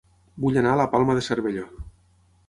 Vull 0.45 0.55
anar 0.61 0.71
a 0.75 0.79
La 0.85 0.87
Palma 0.95 1.15
de 1.17 1.23
Cervelló 1.27 1.67